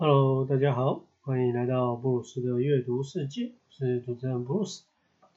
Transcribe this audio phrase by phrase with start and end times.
[0.00, 4.84] Hello，大家好，欢迎来到布鲁斯的阅读世界，我是主持人布鲁斯。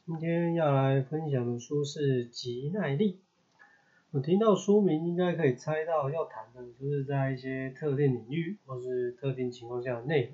[0.05, 3.13] 今天要来分享的书是《极耐力》。
[4.12, 10.34] 我听到书名，应该可以猜到要谈的就是在一些特定领域或是特定情况下的内容。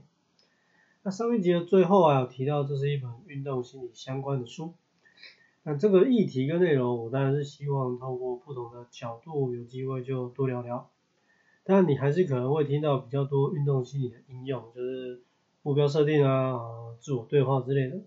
[1.04, 4.74] 那上一集的最后啊，有提到这是一本运动心理相关的书。
[5.64, 10.90] 那这个议题跟内容，我当然是希望透过不同的角度，有机会就多聊聊。
[11.68, 15.22] 但，你还是可能会听到比较多运动心理的应用，就是
[15.62, 16.58] 目标设定啊、
[17.00, 18.02] 自我对话之类的。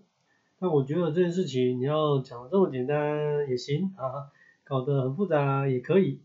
[0.59, 4.31] 那我觉得这件事情你要讲的这么简单也行啊。
[4.63, 6.21] 搞得很复杂也可以，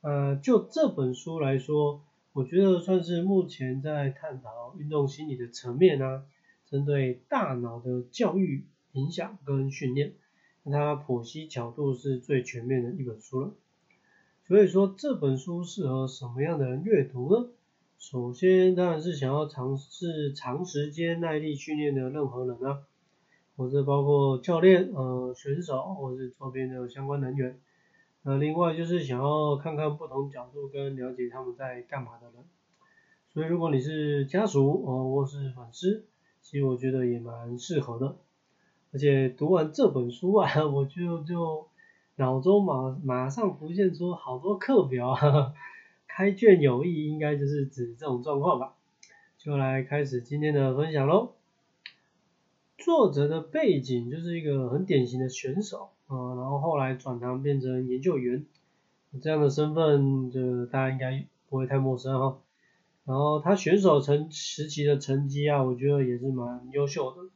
[0.00, 2.00] 呃，就这本书来说，
[2.32, 6.24] 我觉得算是目前在探讨运动心理的层面呢，
[6.64, 10.14] 针对大脑的教育、影响跟训练，
[10.64, 13.52] 它剖析角度是最全面的一本书了。
[14.46, 17.48] 所以说这本书适合什么样的人阅读呢？
[17.96, 22.82] 首先当然是想要尝试长时间耐力训练的任何人啊，
[23.56, 27.58] 或者包括教练、呃选手或是周边的相关人员。
[28.22, 32.44] 那另外就是想要看看不同角度跟了解他们在干嘛的人，
[33.32, 36.04] 所以如果你是家属哦或是粉丝，
[36.42, 38.16] 其实我觉得也蛮适合的。
[38.92, 41.66] 而且读完这本书啊， 我就就
[42.16, 45.16] 脑中马马上浮现出好多课表，
[46.06, 48.74] 开卷有益，应该就是指这种状况吧。
[49.36, 51.32] 就来开始今天的分享喽。
[52.78, 55.90] 作者的背景就是一个很典型的选手。
[56.06, 58.44] 呃，然后后来转行变成研究员，
[59.20, 62.38] 这样的身份就大家应该不会太陌生哈。
[63.04, 67.30] 然后他选手成时期的成绩啊，我觉得也是蛮优秀的，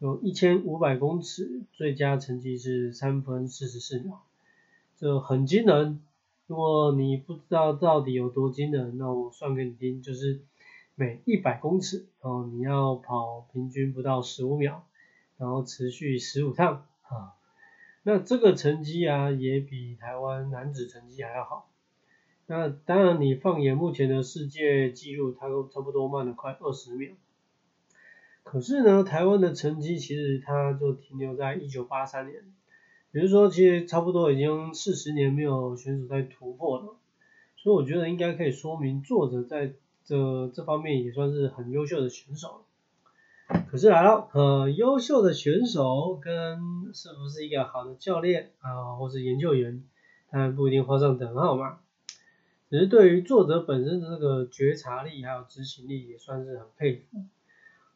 [0.00, 4.20] 就一千五百公尺最佳成绩是三分四十四秒，
[4.98, 6.00] 这很惊人。
[6.46, 10.40] 如果你不知道到底有多惊人，那我算给你听，就是
[10.94, 14.84] 每一百公尺哦，你要跑平均不到十五秒，
[15.38, 17.34] 然后持续十五趟啊。
[18.02, 21.68] 那这个成绩啊，也比台湾男子成绩还要好。
[22.46, 27.10] 那当然，你放眼目前的世界纪录，它都差不多慢了快二十秒。
[28.48, 32.44] 可是呢，台湾的成绩其实它就停留在一九八三年，
[33.10, 36.94] 比如说，其实差不多已经四十年没有选手在突破了。
[37.56, 39.72] 所以我觉得应该可以说明，作者在
[40.04, 42.62] 这这方面也算是很优秀的选手。
[43.68, 49.82] 可是来了，呃，优秀的选手跟是不是一个好的教练啊，或是研究员，
[50.30, 51.80] 当然不一定画上等号嘛。
[52.70, 57.18] 只是对于作者本身的这个觉察力还有执行力，也算是很佩服。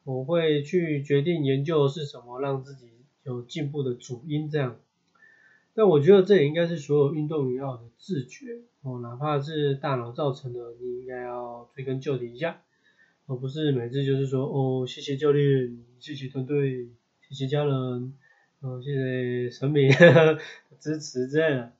[0.04, 2.88] 我会去决定研究是什么，让自己
[3.22, 4.76] 有进步的主因这样。
[5.74, 12.60] 但我觉得这也应该是所有运动员要的自觉哦，哪怕是大脑造成的，你应该要追根究底一下。
[13.26, 16.88] 而不是每次就是说哦，谢谢教练，谢谢团队，
[17.28, 18.12] 谢谢家人，
[18.58, 19.88] 哦，谢谢神明
[20.80, 21.72] 支持这样的，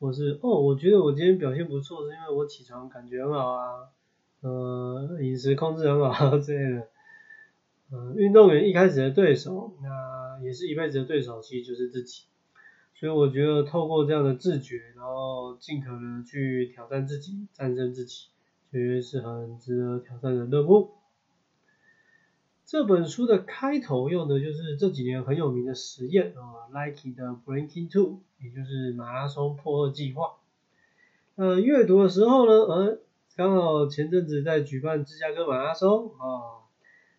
[0.00, 3.88] 或是哦，我觉得我今天表现不错，是因为我起床感觉很好啊，
[4.40, 6.88] 呃，饮食控制很好之类的。
[7.90, 12.24] 嗯，运动员一开始的对手，那也是一辈子的对手，其实就是自己。
[12.94, 18.26] 所以我觉得透过这样的自觉，然后尽可能去挑战自己，战胜自己。
[18.70, 20.90] 绝对是很值得挑战的任务。
[22.66, 30.34] 这本书的开头用的就是这几年很有名的实验啊，Nike 的 Breaking Two，也就是马拉松破二计划。
[31.36, 32.98] 呃，阅读的时候呢，呃，
[33.36, 36.57] 刚好前阵子在举办芝加哥马拉松啊，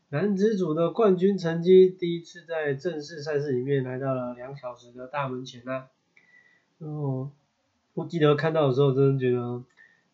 [0.09, 5.87] 男子组的冠军成绩第一次在正式赛事里面来到了两小时的大门前呐。
[6.79, 7.31] 哦，
[7.93, 9.63] 我记得看到的时候，真的觉得。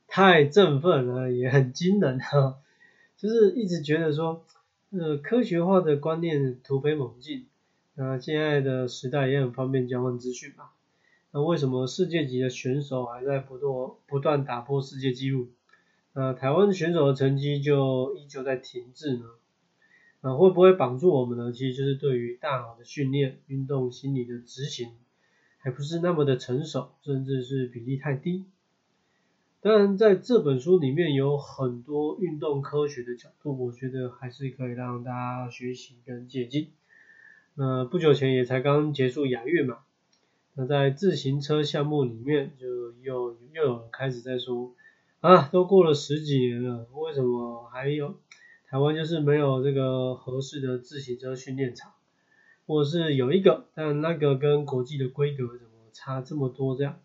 [0.07, 2.59] 太振奋了，也很惊人哈，
[3.17, 4.45] 就是一直觉得说，
[4.91, 7.47] 呃，科学化的观念突飞猛进，
[7.95, 10.69] 那现在的时代也很方便交换资讯嘛，
[11.31, 15.47] 那为什么世界级的选手还在不断不断打破世界纪录，
[16.13, 19.25] 那台湾选手的成绩就依旧在停滞呢？
[20.27, 21.51] 那会不会绑住我们呢？
[21.51, 24.89] 其实就是对于大脑的训练、运动心理的执行，
[25.59, 28.45] 还不是那么的成熟，甚至是比例太低。
[29.61, 36.69] 当然，在这本书里面有很多运动科学的角度，我觉得还是可以让大家学习跟借鉴。
[37.53, 39.77] 那不久前也才刚结束亚运嘛，
[40.55, 44.73] 那在自行车项目里面就又又有开始在说
[45.19, 48.15] 啊，都过了十几年了，为什么还有
[48.67, 51.93] 台湾就是没有这个合适的自行车训练场，
[52.67, 56.99] 或者是有一个，但那个跟国际的规格怎么差这么多这样？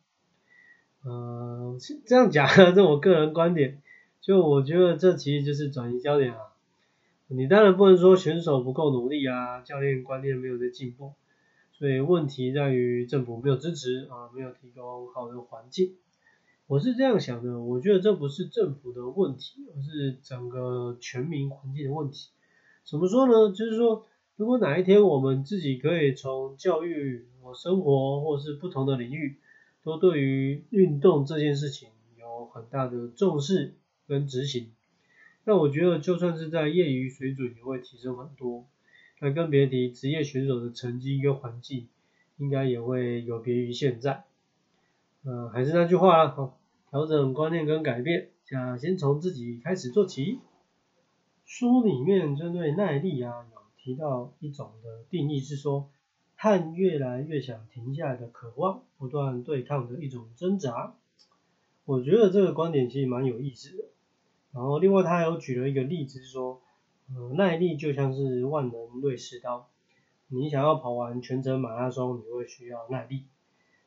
[1.02, 3.80] 呃，这样讲，这我个人观点，
[4.20, 6.38] 就我觉得这其实就是转移焦点啊。
[7.28, 11.14] 你当然不能说选手不够努力啊，教练观念没有在进步，
[11.72, 15.94] 所以问题在于政府没有支持啊，没有提供好的环境。
[16.70, 22.28] 我是这样想的，我觉得这不是政府的问题，而是整个全民环境的问题。
[22.84, 23.52] 怎么说呢？
[23.52, 24.06] 就是说，
[24.36, 29.38] 如果哪一天我们自己可以从教育、我生活或是不同的领域，
[29.82, 33.74] 都对于运动这件事情有很大的重视
[34.06, 34.70] 跟执行。
[35.42, 38.64] 那我觉得就算是在业余水准也会提升很多，
[39.18, 41.88] 那更别提职业选手的成绩跟环境，
[42.38, 44.22] 应该也会有别于现在。
[45.24, 46.52] 呃，还是那句话啦，
[46.90, 50.40] 调整观念跟改变，想先从自己开始做起。
[51.44, 55.88] 书里面针对耐力啊，有提到一种的定义是说，
[56.34, 60.96] 和越来越想停下来的渴望不断对抗的一种挣扎。
[61.84, 63.84] 我觉得这个观点其实蛮有意思的。
[64.52, 66.60] 然后另外他还有举了一个例子，是说，
[67.14, 69.68] 呃，耐力就像是万能瑞士刀，
[70.26, 73.26] 你想要跑完全程马拉松，你会需要耐力；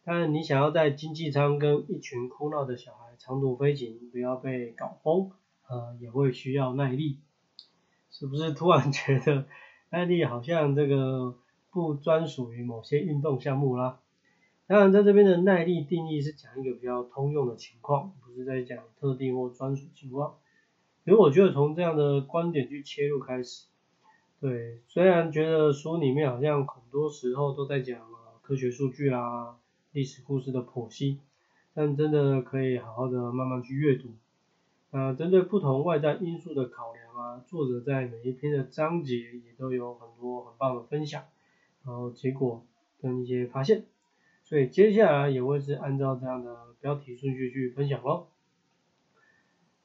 [0.06, 5.32] 但你想要在经济舱跟一群哭闹的小孩长途飞行，不要被搞疯，
[5.68, 7.20] 呃，也会需要耐力。
[8.10, 9.46] 是不是突然觉得
[9.90, 11.36] 耐力好像这个
[11.72, 14.00] 不专属于某些运动项目啦？
[14.66, 20.36] 当然，在这边的耐力定义是讲一个比较通用的情况，不是在讲特定或专属情况。
[21.06, 23.68] 因为我觉得从这样的观点去切入开始，
[24.40, 28.00] 对，虽然觉得书里面好像很多时候都在讲
[28.42, 29.58] 科学数据啦、
[29.94, 31.20] 历史故事的剖析，
[31.76, 34.10] 但真的可以好好的慢慢去阅读。
[34.90, 41.26] 那针对不同外在因素的考量啊，作者在每一篇的章节也都有很多很棒的分享，
[41.86, 42.66] 然后结果
[43.00, 43.86] 跟一些发现，
[44.44, 48.28] 所以接下来也会是按照这样的标题顺序去分享喽。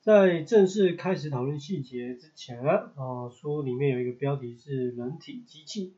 [0.00, 5.93] 在正式开始讨论细节之前啊，书里面有一个标题是人体机器。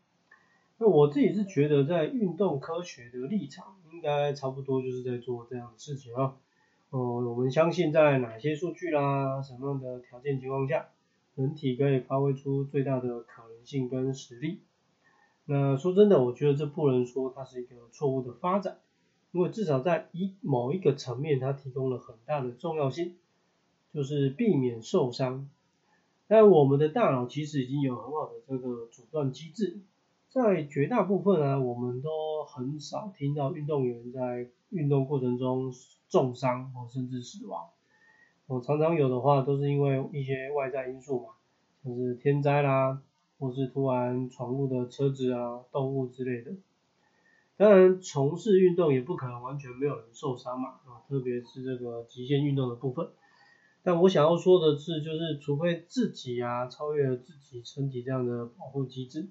[0.82, 6.38] 那我自己是觉得，在运动科学的立场，应该差不多就是在做这样的事情啊。
[6.88, 10.88] 哦，我们相信在哪些数据啦、什么样的条件情况下，
[11.35, 14.61] 人体可以发挥出最大的可能性跟实力。
[15.44, 18.79] 那说真的，我觉得这不能说它是一个错误的发展，
[19.33, 23.17] 因为至少在一某一个层面，它提供了很大的重要性。
[23.93, 25.50] 就是避免受伤，
[26.29, 29.81] 但我们的大脑其实已经有很好的这个阻断机制，
[30.31, 35.73] 在绝大部分啊，我们都很少听到运动员在运动过程中
[36.09, 37.69] 重伤或甚至死亡。
[38.47, 41.32] 我常常有的话，都是因为一些外在因素嘛，
[41.82, 43.00] 像是天灾啦，
[43.41, 46.53] 或是突然闯入的车子啊、动物之类的。
[47.56, 53.09] 当然，从事运动也不可能完全没有人受伤嘛，啊，特别是这个极限运动的部分。
[53.83, 59.26] 但我想要说的是，就是除非自己啊超越了自己身体这样的保护机制，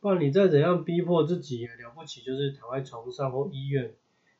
[0.00, 3.92] 不然你再怎样逼迫自己了不起，就是躺在床上或医院，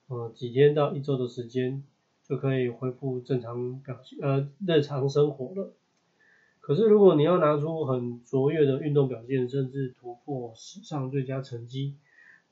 [0.08, 1.84] 呃几天到一周的时间
[2.26, 5.72] 就可以恢复正常表现呃日常生活了。
[6.60, 11.94] 可是如果你要拿出很卓越的运动表现，甚至突破史上最佳成绩，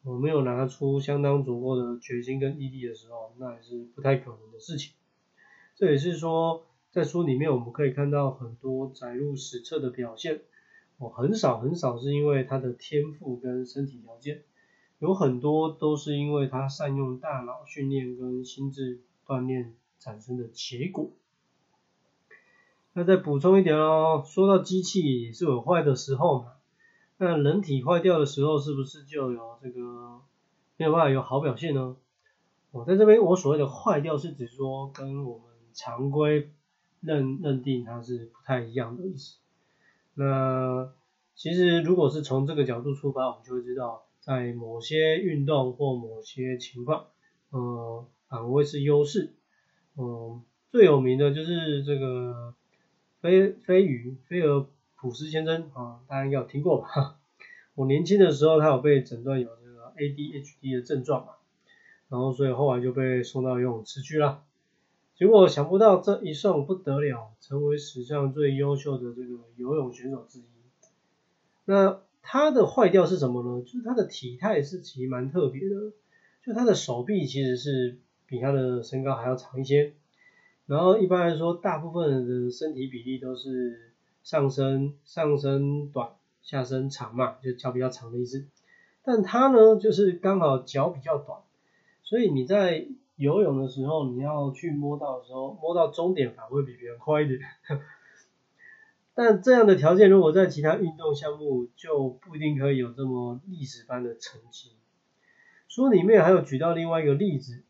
[0.02, 4.92] 我没有拿出相当足够的决心跟毅力的时候，那也是不太可能的事情。
[5.74, 6.64] 这也是说。
[6.90, 10.40] 在书里面我们可以看到很多载入史册的表现，
[10.98, 14.42] 哦，很少很少是因为他的天赋跟身体条件，
[14.98, 21.10] 有很多都是因为他善用大脑训练跟心智锻炼产生的结果。
[22.92, 26.52] 那再补充一点哦，说到机器是有坏的时候嘛，
[27.16, 30.20] 那人体坏掉的时候是不是就有这个
[30.76, 31.96] 没有办法有好表现呢？
[32.70, 36.50] 我在这边我所谓的坏掉是指说跟我们常规。
[37.00, 39.36] 认认定它是不太一样的意思。
[40.14, 40.90] 那
[41.38, 47.06] 其实如果是从这个角度出发，我们就会知道，在某些运动或某些情况，
[47.50, 49.34] 呃，反而会是优势。
[49.96, 50.42] 嗯，
[50.72, 52.54] 最有名的就是这个
[53.20, 54.66] 飞飞鱼菲尔
[54.96, 57.20] 普斯先生啊，大家应该有听过吧？
[57.76, 61.34] 我年轻的时候，他有被诊断有这个 ADHD 的症状嘛，
[62.08, 64.42] 然后所以后来就被送到游泳池去了。
[65.14, 70.42] 结果想不到这一送不得了，成为史上最优秀的这个游泳选手之一。
[71.70, 73.62] 那他的坏掉是什么呢？
[73.62, 75.92] 就是他的体态是其实蛮特别的，
[76.42, 79.92] 就他的手臂其实是比他的身高还要长一些。
[80.64, 88.46] 然后一般来说，大部分人的身体比例都是上身上身短，下身长嘛，就脚比较长的意思。
[89.04, 91.38] 但他呢，就是刚好脚比较短，
[92.02, 97.38] 所以你在游泳的时候，你要去摸到的时候，摸到终点反而会比别人快一点。
[99.20, 104.70] 但这样的条件，如果在其他运动项目，就不一定可以有这么历史般的成绩。
[105.66, 107.64] 书里面还有举到另外一个例子，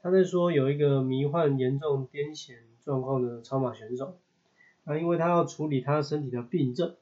[0.00, 4.16] 他在说有一个迷患严重癫痫状况的超马选手，
[4.84, 6.94] 那因为他要处理他身体的病症，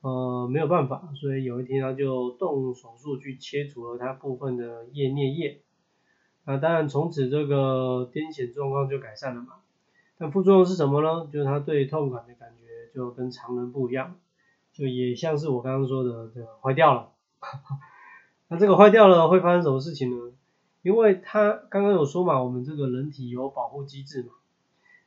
[0.00, 5.60] 呃，没有办法，所以有一天他就动手术去切除了他部分的叶颞叶。
[6.46, 9.56] 那当然从此这个癫痫状况就改善了嘛。
[10.16, 11.28] 但副作用是什么呢？
[11.30, 12.33] 就是他对痛感的。
[12.94, 14.14] 就跟常人不一样，
[14.72, 17.10] 就也像是我刚刚说的，这个坏掉了。
[18.48, 20.32] 那这个坏掉了会发生什么事情呢？
[20.82, 24.28] 因为它刚刚有说嘛，我们这个人体有保护机制嘛。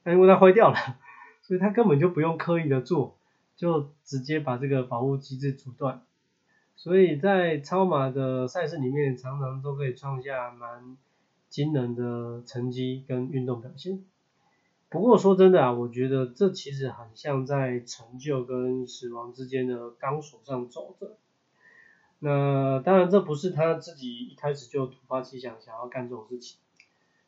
[0.03, 0.75] 那因为它坏掉了，
[1.43, 3.17] 所以它根本就不用刻意的做，
[3.55, 6.01] 就直接把这个保护机制阻断。
[6.75, 10.97] 所以在超马的赛事里面，常常都可以创下蛮
[11.49, 14.03] 惊人的成绩跟运动表现。
[14.89, 21.17] 不过说真的啊，我觉得这其实很像在成就跟死亡之间的钢索上走着。
[22.19, 26.57] 那当然这不是他自己一开始就突发奇想想要干这种事情，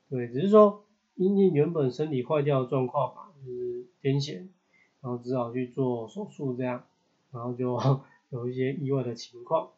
[0.10, 0.86] 对，只是说
[1.16, 4.48] 因为原本身体坏掉的状况嘛，就是癫痫，
[5.01, 6.86] 然后只好去做手术这样，
[7.34, 7.78] 然后就
[8.32, 9.72] 有一些意外的情况。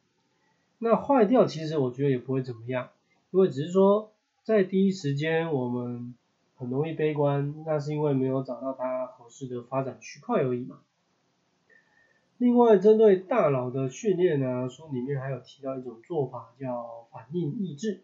[0.77, 2.89] 那坏掉其实我觉得也不会怎么样，
[3.31, 6.13] 因为只是说在第一时间我们。
[6.61, 10.81] 很容易悲观，那是因为没有找到它合适的发展区块而已嘛。
[12.37, 18.03] 另外，针对大脑的训练呢，书里面还有提到一种做法叫反应抑制。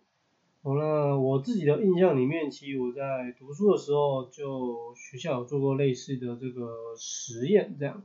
[0.63, 8.03] 好了，我自己的印象里面，其实我在读书的时候就学校有做过类似的这个实验，这样。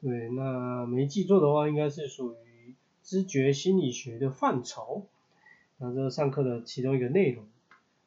[0.00, 5.06] 对，那没记错的话，应该是属于知觉心理学的范畴。
[5.78, 7.44] 那这上课的其中一个内容。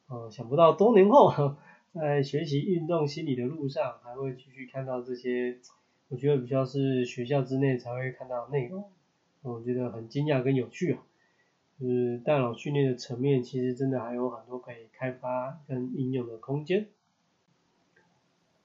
[0.07, 1.55] 呃，想不到多年后，
[1.93, 5.57] 在学习运动心理的路上，还会继续看到这些，
[6.09, 8.85] 我觉得比较是学校之内才会看到内容，
[9.41, 11.03] 我觉得很惊讶跟有趣啊。
[11.79, 16.87] 就是大脑训练的层面，其实真的还有很多可以开发跟应用的空间。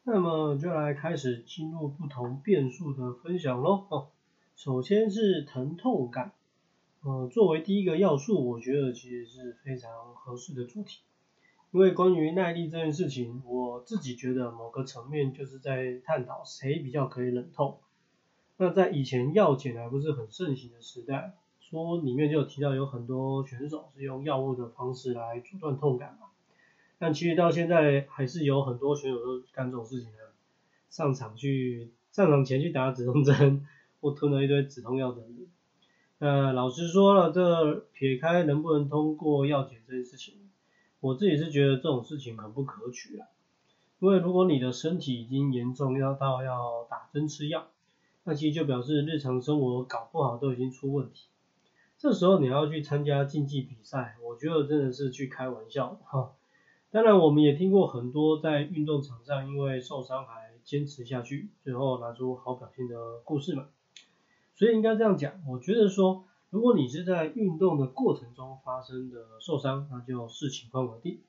[0.05, 3.87] 那么就来开始进入不同变数的分享喽。
[3.89, 4.09] 哦，
[4.55, 6.33] 首先是疼痛感，
[7.03, 11.01] 呃，作为第一个要素，我觉得其实是非常合适的主题。
[11.73, 17.79] 因为关于耐力这件事情，我自己觉得某个层面就是在探讨谁比较可以忍痛。
[18.57, 26.27] 那在以前药检还不是很盛行的时代，说里面就有提到有很多选手是用药物的方式来阻断痛感嘛。
[26.99, 30.19] 但其实到现在还是有很多选手都干这种事情的，
[30.91, 33.65] 上场去上场前去打止痛针
[34.03, 35.47] 或吞了一堆止痛药等等。
[36.19, 40.35] 呃，老实说了，这撇开能不能通过药检这件事情。
[41.01, 43.27] 我自己是觉得这种事情很不可取啊，
[44.01, 47.69] 因为如果你的身体已经严重要到要打针吃药，
[48.25, 51.29] 那其实就表示日常生活搞不好都已经出问题。
[51.97, 56.33] 这时候你要去参加竞技比赛，我觉得真的是去开玩笑哈。
[56.91, 63.69] 当然我们也听过很多在运动场上因为受伤还坚持下去，最后拿出好表现的故事嘛。
[64.55, 66.27] 所以应该这样讲，我觉得说。
[66.51, 71.21] 如果你是在运动的过程中发生的受伤，那就视情况而定。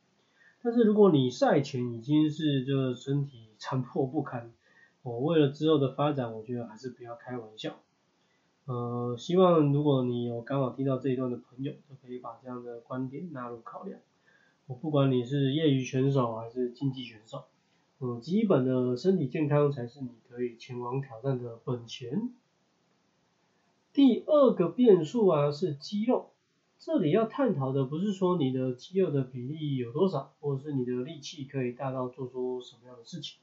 [0.63, 4.51] 但是如果你赛前已经是这身体残破不堪，
[5.03, 7.77] 我为了之后的发展，我觉得还是不要开玩笑。
[8.65, 13.99] 呃，希望如果你有刚好听到这一段的朋友，都可以把这样的观点纳入考量。
[14.65, 17.43] 我不管你是业余选手还是竞技选手，
[17.99, 22.31] 嗯，基本的身体健康才是你可以前往挑战的本钱。
[23.93, 26.29] 第二个变数啊是肌肉，
[26.79, 33.39] 这里要探讨的不是说你的肌肉的比例有多少，或者是你的力气可以大到做出什么样的事情。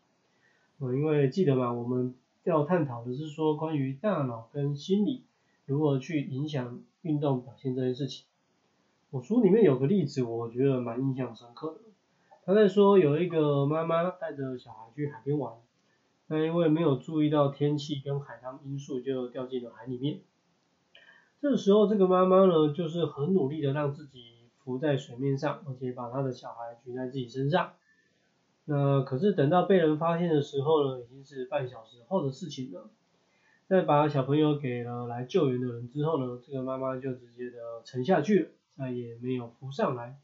[0.78, 2.14] 呃，因为记得嘛，我们
[2.45, 5.25] 要探讨的是说关于大脑跟心理
[5.67, 8.25] 如何去影响运动表现这件事情。
[9.11, 11.81] 我书里面有个例子，我觉得蛮印象深刻的。
[12.47, 15.52] 他在说有一个妈妈带着小孩去海边玩，
[16.28, 20.21] 那因为没有注意到天气跟海洋因素，就掉进了海里面。
[21.40, 24.25] 这时候，这个妈妈呢，就是很努力的让自己
[24.59, 27.75] 浮在水面上，而且把她的小孩举在自己身上。
[28.64, 32.90] 那可是等到被人发现的时候呢，已经是半小时后的事情了。
[33.68, 40.18] 在把小朋友给了来救援的人之后呢，这个妈妈就直接的沉下去了，再也没有浮上来。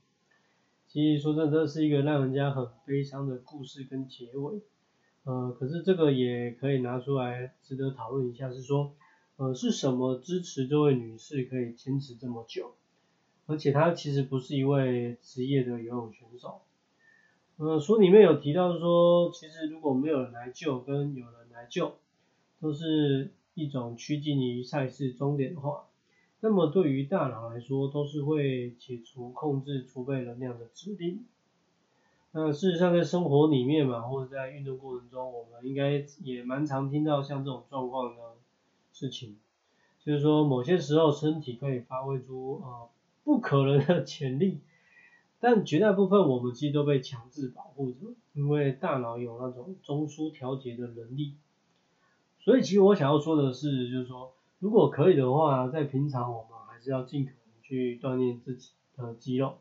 [0.88, 4.62] 其实说真的，是一个让人家很悲伤的故事跟结尾。
[5.22, 8.92] 呃，可是这个也可以拿出来值得讨论一下，是说。
[9.36, 12.74] 呃，是什么支持这位女士可以坚持这么久？
[13.46, 16.60] 而且她其实不是一位职业的游泳选手，
[17.56, 21.96] 呃，书里面有提到说，其实如果没有人来救，跟有人来救，
[22.60, 25.86] 都是一种趋近于赛事终点的话。
[26.40, 31.24] 那么对于大脑来说，都是会解除控制储备能量的指令。
[32.32, 38.33] 那事实上，在生活里面嘛，或者在运动过程中，我们应该也蛮常听到像这种状况的
[38.94, 39.36] 事情，
[40.04, 42.88] 就是说某些时候身体可以发挥出呃
[43.24, 44.60] 不可能的潜力。
[45.40, 51.34] 但绝大部分我们其实都被强制保护着，因为大脑有那种中枢调节的能力。
[52.38, 59.58] 所以其实我想要说的是，就是说，如果可以的话，在平常我们还是要尽可能去锻炼自己的肌肉，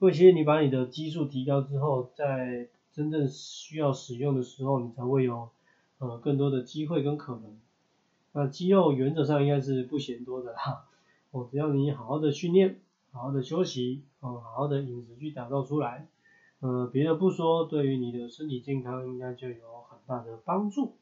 [0.00, 5.50] 因为其实你把你的基数提高之后，在真正需要使用的时候，你才会有
[5.98, 7.60] 呃更多的机会跟可能。
[8.32, 10.84] 那肌肉原则上应该是不嫌多的啦，
[11.30, 12.80] 哦，只要你好好的训练。
[13.12, 16.06] 好好的休息，嗯，好好的饮食去打造出来，
[16.60, 20.94] 呃，别的不说，对于你的身体健康应该就有很大的帮助。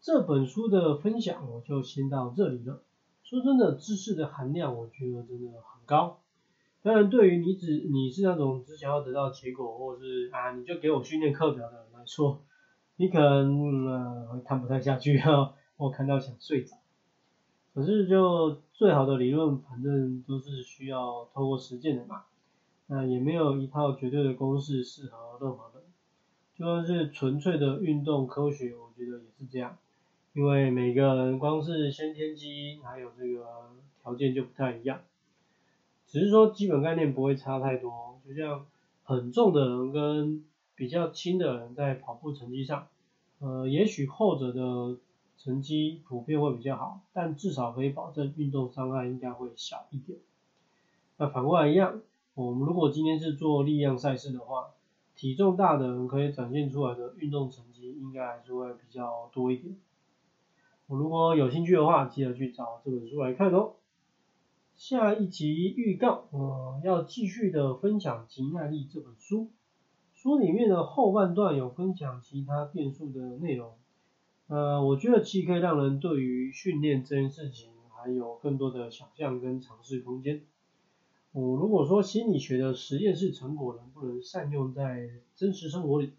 [0.00, 2.84] 这本书的分享我就先到这里了。
[3.24, 6.20] 说真的，知识的含量我觉得真的很高。
[6.82, 12.44] 当然，对于你只你是那种只想要得到结果，或者是啊你就给我训练课表的人来说，
[13.00, 16.76] 你可能呃看不太下去啊， 我看到想睡着。
[17.72, 22.24] 可是就最好的理论，反正都是需要透过实践的嘛。
[22.88, 25.84] 那也没有一套绝对的公式适合任何人。
[26.56, 29.76] 就算是纯粹的运动科学，我觉得也是这样。
[30.32, 33.70] 因为每个人光是先天基因还有这个
[34.02, 35.00] 条件就不太一样。
[36.08, 38.18] 只是说基本概念不会差太多。
[38.26, 38.66] 就像
[39.04, 40.44] 很重的人跟
[40.78, 42.86] 比较轻的人在跑步成绩上，
[43.40, 44.98] 呃，也许后者的。
[45.40, 50.18] 成绩普遍会比较好，但至少可以保证运动伤害应该会小一点。
[51.16, 52.00] 那反过来一样，
[52.34, 54.70] 我们如果今天是做力量赛事的话，
[55.14, 59.76] 体重大的人可以展现出来的运动成绩应该还是会比较多一点。
[60.88, 63.74] 我如果有兴趣的话，记得去找这本书来看哦。
[64.74, 69.52] 下一集预告，呃，要继续的分享《吉耐力》这本书，
[70.20, 73.70] 书里面的后半段有分享其他变数的内容。
[74.48, 80.42] 呃，我觉得其实可以让人对于训练这件事情还有更多的想象跟尝试空间。
[81.30, 86.14] 我如果说心理学的实验室成果能不能善用在真实生活里，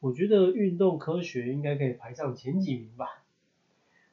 [0.00, 3.22] 我觉得运动科学应该可以排上前几名吧。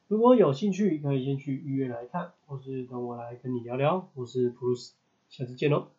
[0.06, 4.08] 如果有兴趣，可以先去预约来看，或是等我来跟你聊聊。
[4.14, 4.94] 我是普鲁斯，
[5.28, 5.94] 下次见喽。